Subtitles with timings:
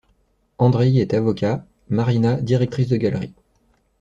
[0.57, 3.35] Andreï est avocat, Marina directrice de galerie.